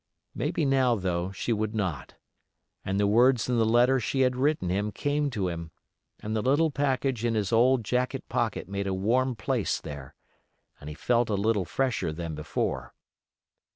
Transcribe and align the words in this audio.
Maybe 0.33 0.65
now 0.65 0.95
though 0.95 1.31
she 1.31 1.53
would 1.53 1.75
not; 1.75 2.15
and 2.83 2.99
the 2.99 3.05
words 3.05 3.47
in 3.47 3.59
the 3.59 3.63
letter 3.67 3.99
she 3.99 4.21
had 4.21 4.35
written 4.35 4.69
him 4.69 4.91
came 4.91 5.29
to 5.29 5.47
him, 5.47 5.69
and 6.19 6.35
the 6.35 6.41
little 6.41 6.71
package 6.71 7.23
in 7.23 7.35
his 7.35 7.53
old 7.53 7.83
jacket 7.85 8.27
pocket 8.27 8.67
made 8.67 8.87
a 8.87 8.95
warm 8.95 9.35
place 9.35 9.79
there; 9.79 10.15
and 10.79 10.89
he 10.89 10.95
felt 10.95 11.29
a 11.29 11.35
little 11.35 11.65
fresher 11.65 12.11
than 12.11 12.33
before. 12.33 12.95